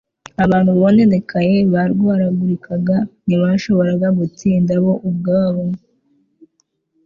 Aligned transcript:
Abantu 0.43 0.69
bononekaye 0.79 1.55
barwaragurika, 1.73 2.71
ntibashoboraga 3.25 4.07
gutsinda 4.19 4.71
bo 4.83 4.93
ubwabo. 5.09 5.63